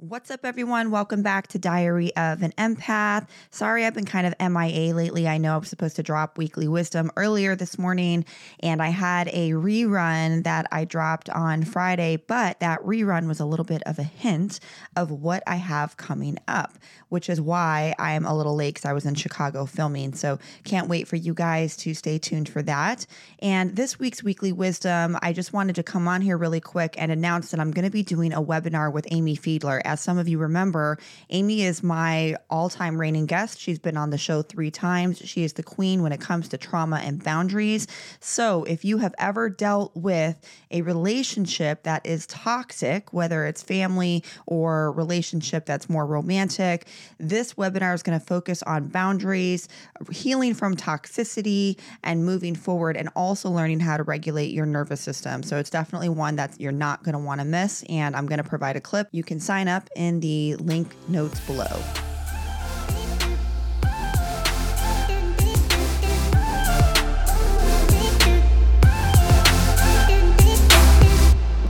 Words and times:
What's 0.00 0.30
up, 0.30 0.44
everyone? 0.44 0.92
Welcome 0.92 1.22
back 1.22 1.48
to 1.48 1.58
Diary 1.58 2.14
of 2.14 2.42
an 2.42 2.52
Empath. 2.52 3.26
Sorry, 3.50 3.84
I've 3.84 3.94
been 3.94 4.04
kind 4.04 4.28
of 4.28 4.34
MIA 4.38 4.94
lately. 4.94 5.26
I 5.26 5.38
know 5.38 5.54
I 5.54 5.56
was 5.56 5.68
supposed 5.68 5.96
to 5.96 6.04
drop 6.04 6.38
weekly 6.38 6.68
wisdom 6.68 7.10
earlier 7.16 7.56
this 7.56 7.80
morning, 7.80 8.24
and 8.60 8.80
I 8.80 8.90
had 8.90 9.26
a 9.32 9.50
rerun 9.54 10.44
that 10.44 10.66
I 10.70 10.84
dropped 10.84 11.28
on 11.30 11.64
Friday, 11.64 12.14
but 12.14 12.60
that 12.60 12.80
rerun 12.82 13.26
was 13.26 13.40
a 13.40 13.44
little 13.44 13.64
bit 13.64 13.82
of 13.86 13.98
a 13.98 14.04
hint 14.04 14.60
of 14.94 15.10
what 15.10 15.42
I 15.48 15.56
have 15.56 15.96
coming 15.96 16.38
up, 16.46 16.74
which 17.08 17.28
is 17.28 17.40
why 17.40 17.92
I 17.98 18.12
am 18.12 18.24
a 18.24 18.36
little 18.36 18.54
late 18.54 18.74
because 18.74 18.88
I 18.88 18.92
was 18.92 19.04
in 19.04 19.16
Chicago 19.16 19.66
filming. 19.66 20.14
So, 20.14 20.38
can't 20.62 20.88
wait 20.88 21.08
for 21.08 21.16
you 21.16 21.34
guys 21.34 21.76
to 21.78 21.92
stay 21.92 22.18
tuned 22.18 22.48
for 22.48 22.62
that. 22.62 23.04
And 23.40 23.74
this 23.74 23.98
week's 23.98 24.22
weekly 24.22 24.52
wisdom, 24.52 25.18
I 25.22 25.32
just 25.32 25.52
wanted 25.52 25.74
to 25.74 25.82
come 25.82 26.06
on 26.06 26.20
here 26.20 26.38
really 26.38 26.60
quick 26.60 26.94
and 26.98 27.10
announce 27.10 27.50
that 27.50 27.58
I'm 27.58 27.72
going 27.72 27.84
to 27.84 27.90
be 27.90 28.04
doing 28.04 28.32
a 28.32 28.40
webinar 28.40 28.92
with 28.92 29.08
Amy 29.10 29.36
Fiedler 29.36 29.82
as 29.88 30.00
some 30.00 30.18
of 30.18 30.28
you 30.28 30.38
remember, 30.38 30.98
Amy 31.30 31.62
is 31.62 31.82
my 31.82 32.36
all 32.50 32.68
time 32.68 33.00
reigning 33.00 33.24
guest. 33.24 33.58
She's 33.58 33.78
been 33.78 33.96
on 33.96 34.10
the 34.10 34.18
show 34.18 34.42
three 34.42 34.70
times. 34.70 35.18
She 35.18 35.44
is 35.44 35.54
the 35.54 35.62
queen 35.62 36.02
when 36.02 36.12
it 36.12 36.20
comes 36.20 36.48
to 36.48 36.58
trauma 36.58 36.96
and 36.96 37.24
boundaries. 37.24 37.86
So 38.20 38.64
if 38.64 38.84
you 38.84 38.98
have 38.98 39.14
ever 39.18 39.48
dealt 39.48 39.96
with 39.96 40.38
a 40.70 40.82
relationship 40.82 41.84
that 41.84 42.04
is 42.04 42.26
toxic, 42.26 43.12
whether 43.14 43.46
it's 43.46 43.62
family 43.62 44.22
or 44.46 44.92
relationship 44.92 45.64
that's 45.64 45.88
more 45.88 46.04
romantic, 46.04 46.86
this 47.18 47.54
webinar 47.54 47.94
is 47.94 48.02
going 48.02 48.18
to 48.18 48.24
focus 48.24 48.62
on 48.64 48.88
boundaries, 48.88 49.68
healing 50.10 50.52
from 50.52 50.76
toxicity, 50.76 51.78
and 52.04 52.26
moving 52.26 52.54
forward, 52.54 52.96
and 52.96 53.08
also 53.16 53.50
learning 53.50 53.80
how 53.80 53.96
to 53.96 54.02
regulate 54.02 54.52
your 54.52 54.66
nervous 54.66 55.00
system. 55.00 55.42
So 55.42 55.56
it's 55.56 55.70
definitely 55.70 56.10
one 56.10 56.36
that 56.36 56.60
you're 56.60 56.72
not 56.72 57.02
going 57.04 57.14
to 57.14 57.18
want 57.18 57.40
to 57.40 57.46
miss. 57.46 57.82
And 57.88 58.14
I'm 58.14 58.26
going 58.26 58.42
to 58.42 58.48
provide 58.48 58.76
a 58.76 58.80
clip. 58.80 59.08
You 59.12 59.22
can 59.22 59.40
sign 59.40 59.66
up 59.66 59.77
up 59.78 59.88
in 59.94 60.18
the 60.18 60.56
link 60.56 60.92
notes 61.06 61.38
below. 61.46 61.64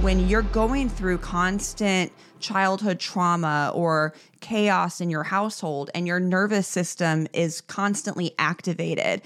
When 0.00 0.26
you're 0.26 0.40
going 0.40 0.88
through 0.88 1.18
constant 1.18 2.10
childhood 2.40 2.98
trauma 2.98 3.70
or 3.74 4.14
chaos 4.40 5.02
in 5.02 5.10
your 5.10 5.24
household 5.24 5.90
and 5.94 6.06
your 6.06 6.18
nervous 6.18 6.66
system 6.66 7.26
is 7.34 7.60
constantly 7.60 8.34
activated, 8.38 9.20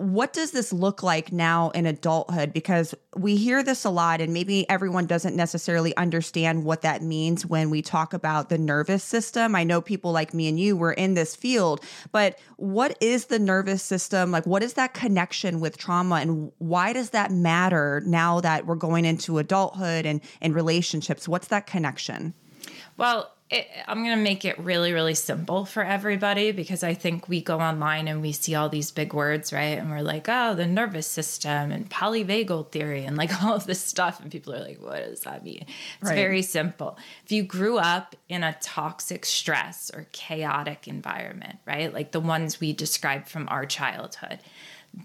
what 0.00 0.32
does 0.32 0.52
this 0.52 0.72
look 0.72 1.02
like 1.02 1.30
now 1.30 1.68
in 1.70 1.84
adulthood? 1.84 2.54
Because 2.54 2.94
we 3.16 3.36
hear 3.36 3.62
this 3.62 3.84
a 3.84 3.90
lot, 3.90 4.22
and 4.22 4.32
maybe 4.32 4.66
everyone 4.70 5.04
doesn't 5.04 5.36
necessarily 5.36 5.94
understand 5.98 6.64
what 6.64 6.80
that 6.80 7.02
means 7.02 7.44
when 7.44 7.68
we 7.68 7.82
talk 7.82 8.14
about 8.14 8.48
the 8.48 8.56
nervous 8.56 9.04
system. 9.04 9.54
I 9.54 9.62
know 9.62 9.82
people 9.82 10.10
like 10.10 10.32
me 10.32 10.48
and 10.48 10.58
you 10.58 10.74
were 10.74 10.94
in 10.94 11.12
this 11.12 11.36
field, 11.36 11.84
but 12.12 12.38
what 12.56 12.96
is 13.02 13.26
the 13.26 13.38
nervous 13.38 13.82
system? 13.82 14.30
Like, 14.30 14.46
what 14.46 14.62
is 14.62 14.72
that 14.72 14.94
connection 14.94 15.60
with 15.60 15.76
trauma, 15.76 16.14
and 16.16 16.50
why 16.56 16.94
does 16.94 17.10
that 17.10 17.30
matter 17.30 18.02
now 18.06 18.40
that 18.40 18.64
we're 18.64 18.76
going 18.76 19.04
into 19.04 19.36
adulthood 19.36 20.06
and, 20.06 20.22
and 20.40 20.54
relationships? 20.54 21.28
What's 21.28 21.48
that 21.48 21.66
connection? 21.66 22.32
Well, 22.96 23.30
it, 23.50 23.66
I'm 23.88 24.04
going 24.04 24.16
to 24.16 24.22
make 24.22 24.44
it 24.44 24.56
really, 24.60 24.92
really 24.92 25.14
simple 25.14 25.64
for 25.64 25.82
everybody 25.82 26.52
because 26.52 26.84
I 26.84 26.94
think 26.94 27.28
we 27.28 27.40
go 27.40 27.58
online 27.58 28.06
and 28.06 28.22
we 28.22 28.30
see 28.30 28.54
all 28.54 28.68
these 28.68 28.92
big 28.92 29.12
words, 29.12 29.52
right? 29.52 29.76
And 29.76 29.90
we're 29.90 30.02
like, 30.02 30.26
oh, 30.28 30.54
the 30.54 30.66
nervous 30.66 31.08
system 31.08 31.72
and 31.72 31.90
polyvagal 31.90 32.70
theory 32.70 33.04
and 33.04 33.16
like 33.16 33.42
all 33.42 33.54
of 33.54 33.66
this 33.66 33.82
stuff. 33.82 34.20
And 34.20 34.30
people 34.30 34.54
are 34.54 34.60
like, 34.60 34.80
what 34.80 35.04
does 35.04 35.20
that 35.22 35.42
mean? 35.42 35.66
It's 36.00 36.10
right. 36.10 36.14
very 36.14 36.42
simple. 36.42 36.96
If 37.24 37.32
you 37.32 37.42
grew 37.42 37.78
up 37.78 38.14
in 38.28 38.44
a 38.44 38.56
toxic 38.60 39.26
stress 39.26 39.90
or 39.92 40.06
chaotic 40.12 40.86
environment, 40.86 41.58
right? 41.66 41.92
Like 41.92 42.12
the 42.12 42.20
ones 42.20 42.60
we 42.60 42.72
described 42.72 43.28
from 43.28 43.48
our 43.48 43.66
childhood, 43.66 44.38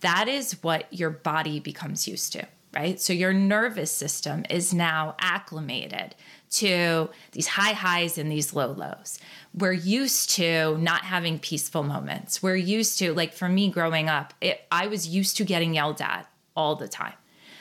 that 0.00 0.28
is 0.28 0.62
what 0.62 0.86
your 0.92 1.10
body 1.10 1.60
becomes 1.60 2.06
used 2.06 2.32
to, 2.34 2.46
right? 2.74 3.00
So 3.00 3.12
your 3.12 3.32
nervous 3.32 3.90
system 3.90 4.44
is 4.50 4.74
now 4.74 5.14
acclimated 5.18 6.14
to 6.50 7.10
these 7.32 7.48
high 7.48 7.72
highs 7.72 8.18
and 8.18 8.30
these 8.30 8.54
low 8.54 8.72
lows. 8.72 9.18
We're 9.52 9.72
used 9.72 10.30
to 10.30 10.78
not 10.78 11.02
having 11.02 11.38
peaceful 11.38 11.82
moments. 11.82 12.42
We're 12.42 12.56
used 12.56 12.98
to, 12.98 13.12
like 13.12 13.32
for 13.32 13.48
me 13.48 13.70
growing 13.70 14.08
up, 14.08 14.34
it, 14.40 14.62
I 14.70 14.86
was 14.86 15.08
used 15.08 15.36
to 15.38 15.44
getting 15.44 15.74
yelled 15.74 16.00
at 16.00 16.28
all 16.54 16.76
the 16.76 16.88
time. 16.88 17.14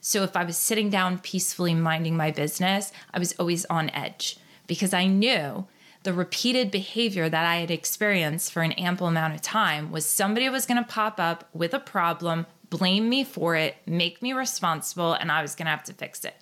So 0.00 0.22
if 0.22 0.36
I 0.36 0.44
was 0.44 0.56
sitting 0.56 0.88
down 0.88 1.18
peacefully 1.18 1.74
minding 1.74 2.16
my 2.16 2.30
business, 2.30 2.92
I 3.12 3.18
was 3.18 3.34
always 3.40 3.64
on 3.66 3.90
edge 3.90 4.38
because 4.68 4.94
I 4.94 5.06
knew 5.06 5.66
the 6.04 6.12
repeated 6.12 6.70
behavior 6.70 7.28
that 7.28 7.44
I 7.44 7.56
had 7.56 7.70
experienced 7.72 8.52
for 8.52 8.62
an 8.62 8.70
ample 8.72 9.08
amount 9.08 9.34
of 9.34 9.42
time 9.42 9.90
was 9.90 10.06
somebody 10.06 10.48
was 10.48 10.64
going 10.64 10.82
to 10.82 10.88
pop 10.88 11.18
up 11.18 11.48
with 11.52 11.74
a 11.74 11.80
problem, 11.80 12.46
blame 12.78 13.08
me 13.08 13.24
for 13.24 13.56
it, 13.56 13.76
make 13.86 14.22
me 14.22 14.32
responsible, 14.32 15.12
and 15.12 15.30
I 15.30 15.42
was 15.42 15.54
going 15.54 15.66
to 15.66 15.70
have 15.70 15.84
to 15.84 15.92
fix 15.92 16.24
it, 16.24 16.34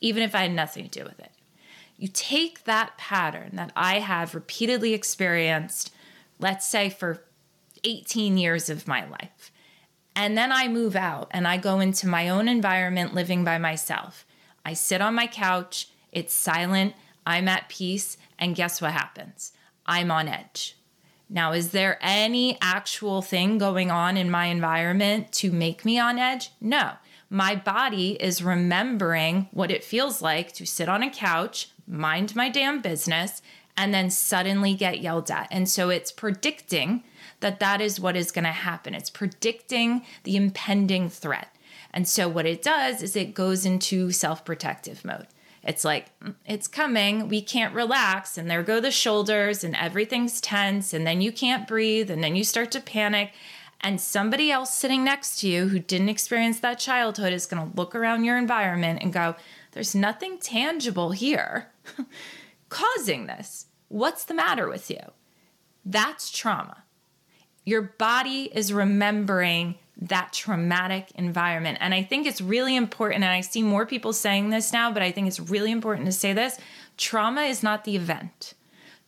even 0.00 0.22
if 0.22 0.34
I 0.34 0.42
had 0.42 0.52
nothing 0.52 0.84
to 0.84 0.90
do 0.90 1.04
with 1.04 1.18
it 1.20 1.30
you 2.00 2.08
take 2.08 2.64
that 2.64 2.96
pattern 2.96 3.50
that 3.52 3.70
I 3.76 3.98
have 3.98 4.34
repeatedly 4.34 4.94
experienced, 4.94 5.92
let's 6.38 6.66
say 6.66 6.88
for 6.88 7.22
18 7.84 8.38
years 8.38 8.70
of 8.70 8.88
my 8.88 9.06
life, 9.06 9.52
and 10.16 10.36
then 10.36 10.50
I 10.50 10.66
move 10.66 10.96
out 10.96 11.28
and 11.30 11.46
I 11.46 11.58
go 11.58 11.78
into 11.78 12.08
my 12.08 12.30
own 12.30 12.48
environment 12.48 13.14
living 13.14 13.44
by 13.44 13.58
myself. 13.58 14.24
I 14.64 14.72
sit 14.72 15.02
on 15.02 15.14
my 15.14 15.26
couch, 15.26 15.90
it's 16.10 16.32
silent, 16.32 16.94
I'm 17.26 17.48
at 17.48 17.68
peace, 17.68 18.16
and 18.38 18.56
guess 18.56 18.80
what 18.80 18.92
happens? 18.92 19.52
I'm 19.84 20.10
on 20.10 20.26
edge. 20.26 20.78
Now, 21.32 21.52
is 21.52 21.70
there 21.70 21.96
any 22.02 22.58
actual 22.60 23.22
thing 23.22 23.56
going 23.56 23.88
on 23.88 24.16
in 24.16 24.32
my 24.32 24.46
environment 24.46 25.30
to 25.34 25.52
make 25.52 25.84
me 25.84 25.96
on 25.96 26.18
edge? 26.18 26.50
No. 26.60 26.94
My 27.30 27.54
body 27.54 28.20
is 28.20 28.42
remembering 28.42 29.48
what 29.52 29.70
it 29.70 29.84
feels 29.84 30.20
like 30.20 30.52
to 30.54 30.66
sit 30.66 30.88
on 30.88 31.04
a 31.04 31.10
couch, 31.10 31.70
mind 31.86 32.34
my 32.34 32.48
damn 32.48 32.82
business, 32.82 33.42
and 33.76 33.94
then 33.94 34.10
suddenly 34.10 34.74
get 34.74 35.00
yelled 35.00 35.30
at. 35.30 35.46
And 35.52 35.68
so 35.68 35.88
it's 35.88 36.10
predicting 36.10 37.04
that 37.38 37.60
that 37.60 37.80
is 37.80 38.00
what 38.00 38.16
is 38.16 38.32
going 38.32 38.44
to 38.44 38.50
happen. 38.50 38.92
It's 38.92 39.08
predicting 39.08 40.02
the 40.24 40.34
impending 40.34 41.08
threat. 41.08 41.54
And 41.92 42.08
so 42.08 42.28
what 42.28 42.46
it 42.46 42.60
does 42.60 43.02
is 43.02 43.14
it 43.14 43.34
goes 43.34 43.64
into 43.64 44.10
self 44.10 44.44
protective 44.44 45.04
mode. 45.04 45.28
It's 45.62 45.84
like, 45.84 46.18
mm, 46.20 46.34
it's 46.46 46.68
coming. 46.68 47.28
We 47.28 47.42
can't 47.42 47.74
relax. 47.74 48.38
And 48.38 48.50
there 48.50 48.62
go 48.62 48.80
the 48.80 48.90
shoulders, 48.90 49.62
and 49.62 49.76
everything's 49.76 50.40
tense. 50.40 50.92
And 50.92 51.06
then 51.06 51.20
you 51.20 51.32
can't 51.32 51.68
breathe. 51.68 52.10
And 52.10 52.22
then 52.22 52.36
you 52.36 52.44
start 52.44 52.70
to 52.72 52.80
panic. 52.80 53.32
And 53.80 54.00
somebody 54.00 54.50
else 54.50 54.74
sitting 54.74 55.04
next 55.04 55.40
to 55.40 55.48
you 55.48 55.68
who 55.68 55.78
didn't 55.78 56.10
experience 56.10 56.60
that 56.60 56.78
childhood 56.78 57.32
is 57.32 57.46
going 57.46 57.70
to 57.70 57.76
look 57.76 57.94
around 57.94 58.24
your 58.24 58.36
environment 58.36 59.00
and 59.02 59.12
go, 59.12 59.36
there's 59.72 59.94
nothing 59.94 60.38
tangible 60.38 61.12
here 61.12 61.70
causing 62.68 63.26
this. 63.26 63.66
What's 63.88 64.24
the 64.24 64.34
matter 64.34 64.68
with 64.68 64.90
you? 64.90 65.00
That's 65.84 66.30
trauma. 66.30 66.84
Your 67.64 67.82
body 67.82 68.50
is 68.52 68.72
remembering 68.72 69.76
that 70.00 70.32
traumatic 70.32 71.10
environment. 71.14 71.78
And 71.80 71.92
I 71.92 72.02
think 72.02 72.26
it's 72.26 72.40
really 72.40 72.74
important, 72.74 73.22
and 73.22 73.32
I 73.32 73.42
see 73.42 73.62
more 73.62 73.84
people 73.84 74.12
saying 74.12 74.50
this 74.50 74.72
now, 74.72 74.90
but 74.90 75.02
I 75.02 75.12
think 75.12 75.28
it's 75.28 75.40
really 75.40 75.70
important 75.70 76.06
to 76.06 76.12
say 76.12 76.32
this 76.32 76.58
trauma 76.96 77.42
is 77.42 77.62
not 77.62 77.84
the 77.84 77.96
event, 77.96 78.54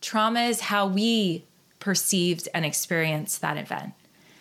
trauma 0.01 0.41
is 0.41 0.61
how 0.61 0.87
we 0.87 1.45
perceived 1.79 2.47
and 2.53 2.65
experienced 2.65 3.41
that 3.41 3.57
event. 3.57 3.93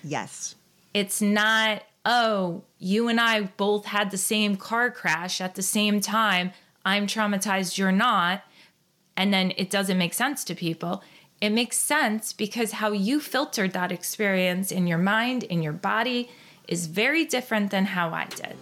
Yes. 0.05 0.55
It's 0.95 1.23
not, 1.23 1.83
oh, 2.05 2.63
you 2.79 3.09
and 3.09 3.21
I 3.21 3.43
both 3.43 3.87
had 3.87 4.11
the 4.11 4.19
same 4.19 4.57
car 4.57 4.91
crash 4.91 5.41
at 5.41 5.55
the 5.55 5.63
same 5.63 6.01
time. 6.01 6.53
I'm 6.85 7.07
traumatized, 7.07 7.79
you're 7.79 7.93
not. 7.93 8.43
And 9.17 9.33
then 9.33 9.53
it 9.57 9.71
doesn't 9.71 9.99
make 9.99 10.15
sense 10.15 10.45
to 10.45 10.55
people. 10.55 11.03
It 11.41 11.51
makes 11.51 11.79
sense 11.79 12.33
because 12.33 12.73
how 12.73 12.93
you 12.93 13.21
filtered 13.21 13.73
that 13.73 13.91
experience 13.91 14.71
in 14.71 14.87
your 14.87 14.99
mind, 14.99 15.43
in 15.45 15.63
your 15.63 15.73
body, 15.73 16.31
is 16.69 16.87
very 16.87 17.25
different 17.25 17.71
than 17.71 17.85
how 17.85 18.11
I 18.11 18.27
did. 18.27 18.57